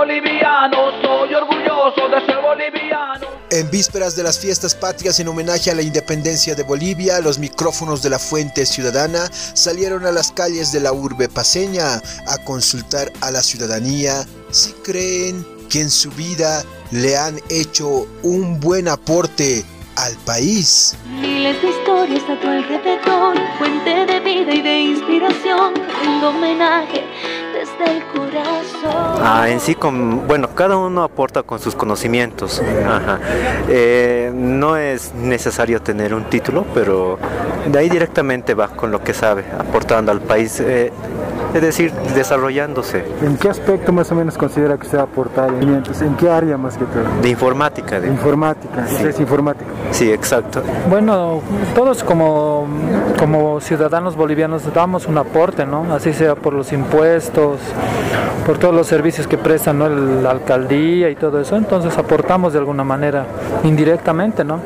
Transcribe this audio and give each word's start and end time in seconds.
boliviano, 0.00 0.92
soy 1.02 1.34
orgulloso 1.34 2.08
de 2.08 2.24
ser 2.24 2.40
boliviano. 2.40 3.26
En 3.50 3.70
vísperas 3.70 4.16
de 4.16 4.22
las 4.22 4.38
fiestas 4.38 4.74
patrias 4.74 5.20
en 5.20 5.28
homenaje 5.28 5.70
a 5.70 5.74
la 5.74 5.82
independencia 5.82 6.54
de 6.54 6.62
Bolivia, 6.62 7.20
los 7.20 7.38
micrófonos 7.38 8.02
de 8.02 8.08
la 8.08 8.18
Fuente 8.18 8.64
Ciudadana 8.64 9.28
salieron 9.30 10.06
a 10.06 10.12
las 10.12 10.32
calles 10.32 10.72
de 10.72 10.80
la 10.80 10.94
urbe 10.94 11.28
paseña 11.28 12.00
a 12.26 12.38
consultar 12.46 13.12
a 13.20 13.30
la 13.30 13.42
ciudadanía 13.42 14.24
si 14.50 14.72
creen 14.72 15.46
que 15.68 15.82
en 15.82 15.90
su 15.90 16.10
vida 16.12 16.64
le 16.92 17.18
han 17.18 17.38
hecho 17.50 18.06
un 18.22 18.58
buen 18.58 18.88
aporte 18.88 19.66
al 19.96 20.16
país. 20.24 20.96
Miles 21.20 21.60
de 21.60 21.68
historias 21.68 22.22
a 22.24 22.40
tu 22.40 22.48
alrededor, 22.48 23.36
fuente 23.58 24.06
de 24.06 24.20
vida 24.20 24.54
y 24.54 24.62
de 24.62 24.80
inspiración, 24.80 25.74
un 26.08 26.24
homenaje 26.24 27.04
desde 27.52 27.98
el 27.98 28.02
corazón. 28.06 28.29
Ah, 29.22 29.48
en 29.48 29.60
sí, 29.60 29.74
con, 29.74 30.26
bueno, 30.26 30.48
cada 30.54 30.76
uno 30.76 31.02
aporta 31.02 31.42
con 31.42 31.58
sus 31.58 31.74
conocimientos. 31.74 32.62
Eh, 33.68 34.32
no 34.34 34.76
es 34.76 35.14
necesario 35.14 35.82
tener 35.82 36.14
un 36.14 36.24
título, 36.24 36.64
pero 36.74 37.18
de 37.66 37.78
ahí 37.78 37.88
directamente 37.90 38.54
va 38.54 38.68
con 38.68 38.90
lo 38.90 39.02
que 39.02 39.12
sabe, 39.12 39.44
aportando 39.58 40.10
al 40.10 40.20
país. 40.20 40.60
Eh, 40.60 40.90
es 41.54 41.62
decir, 41.62 41.92
desarrollándose. 42.14 43.04
¿En 43.22 43.36
qué 43.36 43.48
aspecto 43.48 43.92
más 43.92 44.10
o 44.12 44.14
menos 44.14 44.38
considera 44.38 44.76
que 44.78 44.86
se 44.86 44.96
va 44.96 45.02
a 45.02 45.06
aportar? 45.06 45.50
¿En 45.50 46.14
qué 46.16 46.30
área 46.30 46.56
más 46.56 46.76
que 46.76 46.84
todo? 46.84 47.02
De 47.22 47.28
informática. 47.28 48.00
De 48.00 48.08
informática, 48.08 48.86
sí. 48.86 49.06
es 49.06 49.20
informática. 49.20 49.70
Sí, 49.90 50.12
exacto. 50.12 50.62
Bueno, 50.88 51.40
todos 51.74 52.04
como, 52.04 52.66
como 53.18 53.60
ciudadanos 53.60 54.16
bolivianos 54.16 54.62
damos 54.72 55.06
un 55.06 55.18
aporte, 55.18 55.66
¿no? 55.66 55.92
Así 55.92 56.12
sea 56.12 56.34
por 56.34 56.52
los 56.52 56.72
impuestos, 56.72 57.58
por 58.46 58.58
todos 58.58 58.74
los 58.74 58.86
servicios 58.86 59.26
que 59.26 59.38
prestan, 59.38 59.78
¿no? 59.78 59.88
La 59.88 60.30
alcaldía 60.30 61.10
y 61.10 61.16
todo 61.16 61.40
eso. 61.40 61.56
Entonces 61.56 61.96
aportamos 61.98 62.52
de 62.52 62.60
alguna 62.60 62.84
manera, 62.84 63.26
indirectamente, 63.64 64.44
¿no? 64.44 64.60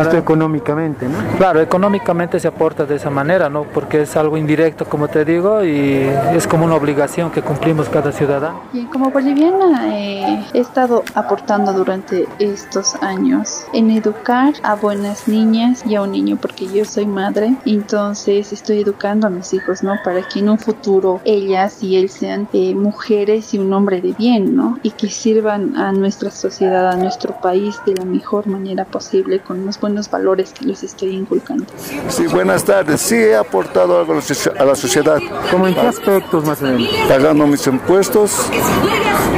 Esto 0.00 0.16
económicamente, 0.16 1.06
¿no? 1.06 1.16
Claro, 1.36 1.60
económicamente 1.60 2.38
se 2.40 2.48
aporta 2.48 2.84
de 2.84 2.96
esa 2.96 3.10
manera, 3.10 3.48
¿no? 3.48 3.64
Porque 3.64 4.02
es 4.02 4.16
algo 4.16 4.36
indirecto, 4.36 4.84
como 4.84 5.08
te 5.08 5.24
digo, 5.24 5.64
y 5.64 6.08
es 6.34 6.46
como 6.46 6.64
una 6.64 6.74
obligación 6.74 7.30
que 7.30 7.42
cumplimos 7.42 7.88
cada 7.88 8.12
ciudadano. 8.12 8.60
Y 8.72 8.84
como 8.84 9.10
boliviana 9.10 9.96
eh, 9.96 10.44
he 10.52 10.60
estado 10.60 11.02
aportando 11.14 11.72
durante 11.72 12.26
estos 12.38 12.94
años 13.02 13.66
en 13.72 13.90
educar 13.90 14.54
a 14.62 14.74
buenas 14.74 15.28
niñas 15.28 15.84
y 15.86 15.94
a 15.94 16.02
un 16.02 16.12
niño, 16.12 16.36
porque 16.40 16.66
yo 16.66 16.84
soy 16.84 17.06
madre, 17.06 17.56
entonces 17.64 18.52
estoy 18.52 18.80
educando 18.80 19.26
a 19.26 19.30
mis 19.30 19.52
hijos, 19.54 19.82
¿no? 19.82 19.94
Para 20.04 20.22
que 20.22 20.40
en 20.40 20.50
un 20.50 20.58
futuro 20.58 21.20
ellas 21.24 21.82
y 21.82 21.96
él 21.96 22.08
sean 22.08 22.48
eh, 22.52 22.74
mujeres 22.74 23.54
y 23.54 23.58
un 23.58 23.72
hombre 23.72 24.00
de 24.00 24.12
bien, 24.12 24.54
¿no? 24.54 24.78
Y 24.82 24.90
que 24.90 25.08
sirvan 25.08 25.76
a 25.76 25.92
nuestra 25.92 26.30
sociedad, 26.30 26.90
a 26.90 26.96
nuestro 26.96 27.34
país 27.40 27.80
de 27.86 27.94
la 27.94 28.04
mejor 28.04 28.46
manera 28.46 28.84
posible, 28.84 29.40
con 29.40 29.60
unos 29.60 29.80
buenos 29.80 29.85
valores 30.10 30.52
que 30.52 30.64
les 30.64 30.82
estoy 30.82 31.10
inculcando. 31.10 31.64
Sí, 32.08 32.26
buenas 32.26 32.64
tardes. 32.64 33.00
Sí, 33.00 33.14
he 33.14 33.36
aportado 33.36 34.00
algo 34.00 34.12
a 34.12 34.64
la 34.64 34.74
sociedad. 34.74 35.18
¿Cómo 35.50 35.66
en 35.66 35.74
qué 35.74 35.80
aspectos 35.80 36.44
más 36.44 36.60
o 36.62 36.66
menos? 36.66 36.88
Pagando 37.08 37.46
mis 37.46 37.66
impuestos, 37.66 38.48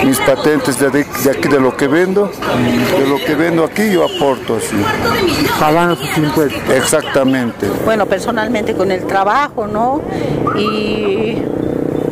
mis 0.05 0.19
patentes 0.21 0.79
de, 0.79 0.87
aquí 1.31 1.49
de 1.49 1.61
lo 1.61 1.77
que 1.77 1.89
vendo. 1.89 2.31
De 2.99 3.07
lo 3.07 3.17
que 3.17 3.35
vendo 3.35 3.65
aquí 3.65 3.91
yo 3.91 4.05
aporto, 4.05 4.59
sí. 4.61 4.77
Pagando 5.59 5.97
sus 5.97 6.19
impuestos. 6.19 6.63
Exactamente. 6.71 7.69
Bueno, 7.85 8.07
personalmente 8.07 8.75
con 8.75 8.91
el 8.91 9.07
trabajo, 9.07 9.67
¿no? 9.67 10.01
Y 10.57 11.43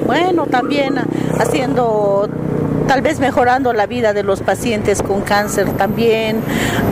bueno, 0.07 0.47
también 0.47 0.95
haciendo 1.39 2.29
tal 2.87 3.03
vez 3.03 3.21
mejorando 3.21 3.73
la 3.73 3.87
vida 3.87 4.13
de 4.13 4.23
los 4.23 4.41
pacientes 4.41 5.03
con 5.03 5.23
cáncer 5.23 5.69
también, 5.73 6.41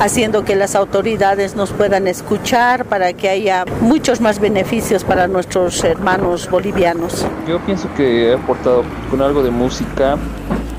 haciendo 0.01 0.45
que 0.45 0.57
las 0.57 0.75
autoridades 0.75 1.57
nos 1.57 1.73
puedan 1.73 2.09
escuchar 2.09 2.85
para 2.85 3.13
que 3.13 3.29
haya 3.29 3.65
muchos 3.81 4.21
más 4.21 4.41
beneficios 4.41 5.05
para 5.05 5.29
nuestros 5.29 5.83
hermanos 5.85 6.51
bolivianos. 6.51 7.27
Yo 7.49 7.59
pienso 7.61 7.89
que 7.97 8.29
he 8.29 8.35
aportado 8.35 8.83
con 9.11 9.23
algo 9.23 9.43
de 9.43 9.51
música 9.51 10.17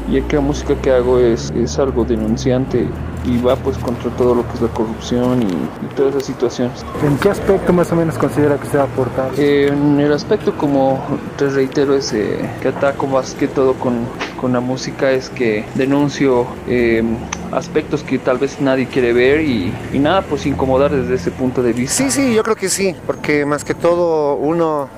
y 0.09 0.21
que 0.21 0.35
la 0.35 0.41
música 0.41 0.75
que 0.81 0.91
hago 0.91 1.19
es, 1.19 1.51
es 1.55 1.79
algo 1.79 2.05
denunciante 2.05 2.87
y 3.25 3.41
va 3.41 3.55
pues 3.55 3.77
contra 3.77 4.11
todo 4.11 4.35
lo 4.35 4.47
que 4.47 4.53
es 4.53 4.61
la 4.61 4.67
corrupción 4.67 5.41
y, 5.41 5.95
todas 5.95 6.13
esas 6.13 6.25
situaciones. 6.25 6.85
¿En 7.03 7.17
qué 7.17 7.29
aspecto 7.29 7.71
más 7.71 7.91
o 7.91 7.95
menos 7.95 8.17
considera 8.17 8.57
que 8.57 8.67
se 8.67 8.77
va 8.77 8.83
a 8.83 8.87
aportar? 8.87 9.31
en 9.37 9.99
el 9.99 10.11
aspecto 10.11 10.53
como 10.57 11.01
te 11.37 11.49
reitero 11.49 11.95
es 11.95 12.11
que 12.11 12.67
ataco 12.67 13.07
más 13.07 13.33
que 13.33 13.47
todo 13.47 13.73
con, 13.75 14.05
con 14.35 14.53
la 14.53 14.59
música 14.59 15.11
es 15.11 15.29
que 15.29 15.65
denuncio 15.75 16.47
em, 16.67 17.15
aspectos 17.51 18.03
que 18.03 18.19
tal 18.19 18.37
vez 18.37 18.59
nadie 18.61 18.87
quiere 18.87 19.13
ver 19.13 19.41
y, 19.41 19.73
y, 19.93 19.99
nada 19.99 20.21
pues 20.21 20.45
incomodar 20.45 20.91
desde 20.91 21.15
ese 21.15 21.31
punto 21.31 21.63
de 21.63 21.73
vista. 21.73 22.03
Sí, 22.03 22.11
sí, 22.11 22.33
yo 22.33 22.43
creo 22.43 22.55
que 22.55 22.69
sí, 22.69 22.95
porque 23.05 23.45
más 23.45 23.63
que 23.63 23.73
todo 23.73 24.35
uno 24.35 24.89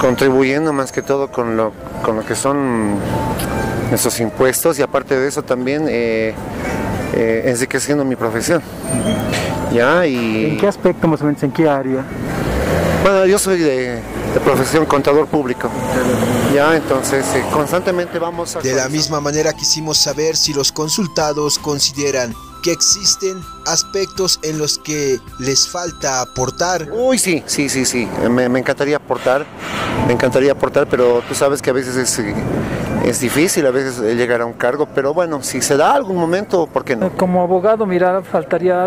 contribuyendo 0.00 0.72
más 0.72 0.92
que 0.92 1.02
todo 1.02 1.28
con 1.28 1.56
lo, 1.56 1.72
con 2.02 2.16
lo 2.16 2.24
que 2.24 2.34
son 2.34 2.96
nuestros 3.90 4.18
impuestos 4.20 4.78
y 4.78 4.82
aparte 4.82 5.18
de 5.18 5.28
eso 5.28 5.42
también 5.42 5.86
eh, 5.88 6.32
eh, 7.14 7.42
enriqueciendo 7.46 8.04
mi 8.04 8.16
profesión. 8.16 8.62
¿Ya? 9.72 10.06
Y... 10.06 10.46
¿En 10.46 10.58
qué 10.58 10.66
aspecto 10.66 11.06
más 11.06 11.20
o 11.20 11.26
menos? 11.26 11.42
¿En 11.42 11.52
qué 11.52 11.68
área? 11.68 12.02
Bueno, 13.02 13.26
yo 13.26 13.38
soy 13.38 13.58
de, 13.58 14.02
profesión 14.44 14.86
contador 14.86 15.26
público. 15.26 15.70
Ya, 16.54 16.76
entonces 16.76 17.24
eh, 17.34 17.44
constantemente 17.52 18.18
vamos 18.18 18.56
a... 18.56 18.60
De 18.60 18.74
la 18.74 18.88
misma 18.88 19.20
manera 19.20 19.52
quisimos 19.52 19.98
saber 19.98 20.36
si 20.36 20.52
los 20.52 20.70
consultados 20.72 21.58
consideran 21.58 22.34
que 22.62 22.72
existen 22.72 23.42
aspectos 23.66 24.38
en 24.42 24.58
los 24.58 24.78
que 24.78 25.18
les 25.38 25.66
falta 25.68 26.20
aportar. 26.20 26.88
Uy, 26.92 27.18
sí, 27.18 27.42
sí, 27.46 27.68
sí, 27.68 27.86
sí. 27.86 28.08
Me, 28.28 28.48
me 28.48 28.58
encantaría 28.58 28.96
aportar, 28.96 29.46
me 30.06 30.12
encantaría 30.12 30.52
aportar, 30.52 30.86
pero 30.88 31.22
tú 31.26 31.34
sabes 31.34 31.62
que 31.62 31.70
a 31.70 31.72
veces 31.72 31.96
es 31.96 32.20
es 33.04 33.20
difícil 33.20 33.66
a 33.66 33.70
veces 33.70 33.98
llegar 34.16 34.40
a 34.40 34.46
un 34.46 34.52
cargo, 34.52 34.86
pero 34.94 35.14
bueno, 35.14 35.42
si 35.42 35.60
se 35.62 35.76
da 35.76 35.94
algún 35.94 36.16
momento, 36.16 36.66
¿por 36.66 36.84
qué 36.84 36.96
no? 36.96 37.10
Como 37.16 37.42
abogado, 37.42 37.86
mira, 37.86 38.22
faltaría 38.22 38.86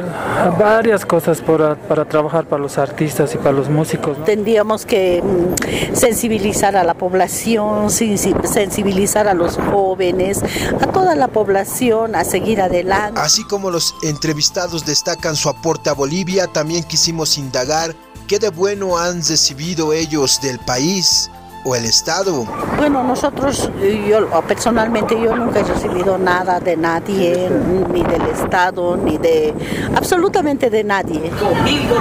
varias 0.57 1.05
cosas 1.05 1.41
para, 1.41 1.75
para 1.75 2.05
trabajar 2.05 2.45
para 2.45 2.61
los 2.61 2.77
artistas 2.77 3.33
y 3.33 3.37
para 3.37 3.51
los 3.51 3.69
músicos. 3.69 4.23
Tendríamos 4.25 4.85
que 4.85 5.21
mm, 5.21 5.95
sensibilizar 5.95 6.75
a 6.75 6.83
la 6.83 6.93
población, 6.93 7.89
sensibilizar 7.89 9.27
a 9.27 9.33
los 9.33 9.57
jóvenes, 9.57 10.41
a 10.79 10.87
toda 10.87 11.15
la 11.15 11.27
población 11.27 12.15
a 12.15 12.23
seguir 12.23 12.61
adelante. 12.61 13.19
Así 13.19 13.43
como 13.43 13.71
los 13.71 13.95
entrevistados 14.03 14.85
destacan 14.85 15.35
su 15.35 15.49
aporte 15.49 15.89
a 15.89 15.93
Bolivia, 15.93 16.47
también 16.47 16.83
quisimos 16.83 17.37
indagar 17.37 17.95
qué 18.27 18.39
de 18.39 18.49
bueno 18.49 18.97
han 18.97 19.17
recibido 19.17 19.93
ellos 19.93 20.39
del 20.41 20.59
país 20.59 21.29
o 21.63 21.75
el 21.75 21.85
Estado? 21.85 22.45
Bueno, 22.77 23.03
nosotros, 23.03 23.69
yo 24.07 24.41
personalmente 24.47 25.19
yo 25.19 25.35
nunca 25.35 25.59
he 25.59 25.63
recibido 25.63 26.17
nada 26.17 26.59
de 26.59 26.75
nadie, 26.75 27.49
ni 27.91 28.03
del 28.03 28.21
Estado, 28.23 28.97
ni 28.97 29.17
de 29.17 29.53
absolutamente 29.95 30.69
de 30.69 30.83
nadie. 30.83 31.31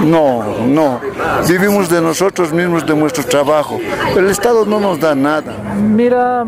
No, 0.03 0.43
no. 0.65 0.99
Vivimos 1.47 1.89
de 1.89 2.01
nosotros 2.01 2.51
mismos, 2.51 2.85
de 2.85 2.95
nuestro 2.95 3.23
trabajo. 3.23 3.79
El 4.15 4.29
Estado 4.29 4.65
no 4.65 4.79
nos 4.79 4.99
da 4.99 5.15
nada. 5.15 5.53
Mira, 5.75 6.45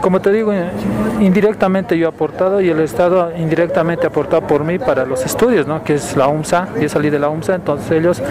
como 0.00 0.20
te 0.20 0.30
digo, 0.30 0.52
indirectamente 1.20 1.96
yo 1.96 2.06
he 2.06 2.08
aportado 2.08 2.60
y 2.60 2.68
el 2.68 2.80
Estado 2.80 3.32
indirectamente 3.36 4.06
ha 4.06 4.08
aportado 4.10 4.46
por 4.46 4.64
mí 4.64 4.78
para 4.78 5.04
los 5.04 5.24
estudios, 5.24 5.66
¿no? 5.66 5.82
que 5.82 5.94
es 5.94 6.16
la 6.16 6.28
UMSA. 6.28 6.68
Yo 6.80 6.88
salí 6.88 7.10
de 7.10 7.18
la 7.18 7.28
UMSA, 7.28 7.54
entonces 7.56 7.90
ellos 7.90 8.22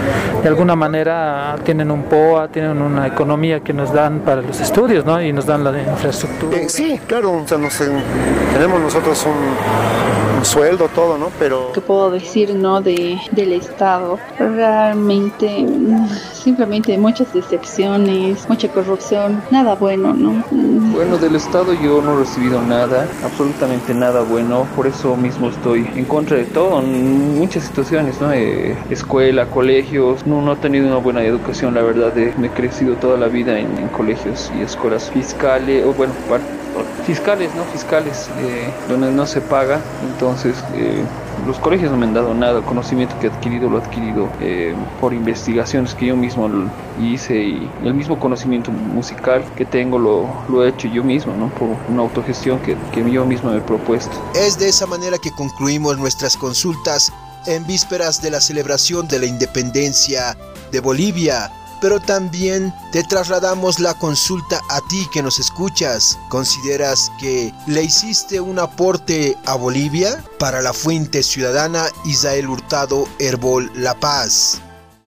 de 0.41 0.47
alguna 0.47 0.75
manera 0.75 1.55
tienen 1.63 1.91
un 1.91 2.03
POA, 2.03 2.49
tienen 2.49 2.81
una 2.81 3.07
economía 3.07 3.59
que 3.61 3.73
nos 3.73 3.93
dan 3.93 4.18
para 4.19 4.41
los 4.41 4.59
estudios, 4.59 5.05
¿no? 5.05 5.21
Y 5.21 5.33
nos 5.33 5.45
dan 5.45 5.63
la 5.63 5.81
infraestructura. 5.81 6.57
Eh, 6.57 6.69
sí, 6.69 6.99
claro, 7.07 7.43
o 7.43 7.47
sea, 7.47 7.57
tenemos 8.53 8.79
nosotros 8.79 9.25
un, 9.25 10.45
sueldo, 10.45 10.89
todo, 10.95 11.17
¿no? 11.17 11.29
Pero... 11.37 11.71
¿Qué 11.73 11.81
puedo 11.81 12.11
decir, 12.11 12.55
no? 12.55 12.81
De, 12.81 13.19
del 13.31 13.53
Estado. 13.53 14.17
Realmente, 14.37 15.65
simplemente 16.33 16.97
muchas 16.97 17.33
decepciones, 17.33 18.47
mucha 18.47 18.67
corrupción, 18.69 19.41
nada 19.51 19.75
bueno, 19.75 20.13
¿no? 20.13 20.43
Bueno, 20.93 21.17
del 21.17 21.35
Estado 21.35 21.73
yo 21.73 22.01
no 22.01 22.13
he 22.15 22.19
recibido 22.19 22.61
nada, 22.61 23.07
absolutamente 23.23 23.93
nada 23.93 24.21
bueno, 24.21 24.65
por 24.75 24.87
eso 24.87 25.15
mismo 25.15 25.49
estoy 25.49 25.87
en 25.95 26.05
contra 26.05 26.37
de 26.37 26.45
todo, 26.45 26.79
en 26.79 27.37
muchas 27.37 27.63
situaciones, 27.63 28.19
¿no? 28.21 28.31
Eh, 28.31 28.77
escuela, 28.89 29.45
colegios, 29.45 30.25
no, 30.25 30.41
no 30.41 30.53
he 30.53 30.55
tenido 30.57 30.87
una 30.87 30.97
buena 30.97 31.23
educación, 31.23 31.73
la 31.73 31.81
verdad, 31.81 32.13
me 32.37 32.47
he 32.47 32.49
crecido 32.49 32.95
toda 32.95 33.17
la 33.17 33.27
vida 33.27 33.59
en, 33.59 33.77
en 33.77 33.87
colegios 34.09 34.51
y 34.57 34.61
escuelas 34.61 35.09
fiscales, 35.11 35.85
o 35.85 35.93
bueno, 35.93 36.13
fiscales, 37.05 37.53
¿no? 37.55 37.63
Fiscales, 37.65 38.27
eh, 38.39 38.71
donde 38.87 39.11
no 39.11 39.25
se 39.27 39.41
paga, 39.41 39.81
entonces 40.11 40.55
eh, 40.73 41.03
los 41.45 41.59
colegios 41.59 41.91
no 41.91 41.97
me 41.97 42.07
han 42.07 42.13
dado 42.13 42.33
nada, 42.33 42.59
el 42.59 42.65
conocimiento 42.65 43.15
que 43.19 43.27
he 43.27 43.29
adquirido 43.29 43.69
lo 43.69 43.77
he 43.77 43.81
adquirido 43.81 44.29
eh, 44.41 44.73
por 44.99 45.13
investigaciones 45.13 45.93
que 45.93 46.07
yo 46.07 46.15
mismo 46.15 46.49
hice 47.01 47.35
y 47.35 47.69
el 47.83 47.93
mismo 47.93 48.19
conocimiento 48.19 48.71
musical 48.71 49.43
que 49.55 49.65
tengo 49.65 49.99
lo, 49.99 50.27
lo 50.49 50.65
he 50.65 50.69
hecho 50.69 50.87
yo 50.87 51.03
mismo, 51.03 51.33
¿no? 51.35 51.49
por 51.49 51.69
una 51.87 52.01
autogestión 52.01 52.59
que, 52.59 52.75
que 52.91 53.09
yo 53.11 53.25
mismo 53.25 53.51
me 53.51 53.57
he 53.57 53.61
propuesto. 53.61 54.11
Es 54.33 54.57
de 54.57 54.69
esa 54.69 54.87
manera 54.87 55.17
que 55.17 55.31
concluimos 55.31 55.97
nuestras 55.97 56.35
consultas 56.35 57.11
en 57.45 57.65
vísperas 57.65 58.21
de 58.21 58.31
la 58.31 58.41
celebración 58.41 59.07
de 59.07 59.19
la 59.19 59.25
independencia 59.25 60.35
de 60.71 60.79
Bolivia 60.81 61.51
pero 61.81 61.99
también 61.99 62.73
te 62.91 63.03
trasladamos 63.03 63.79
la 63.79 63.93
consulta 63.93 64.61
a 64.69 64.81
ti 64.81 65.07
que 65.11 65.23
nos 65.23 65.39
escuchas. 65.39 66.17
¿Consideras 66.29 67.11
que 67.19 67.53
le 67.67 67.83
hiciste 67.83 68.39
un 68.39 68.59
aporte 68.59 69.37
a 69.45 69.55
Bolivia? 69.55 70.23
Para 70.37 70.61
la 70.61 70.73
Fuente 70.73 71.23
Ciudadana, 71.23 71.85
Isael 72.05 72.47
Hurtado, 72.47 73.07
Herbol 73.19 73.71
La 73.75 73.95
Paz. 73.95 74.61